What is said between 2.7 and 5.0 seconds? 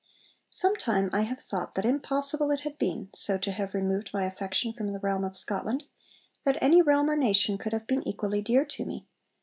been, so to have removed my affection from the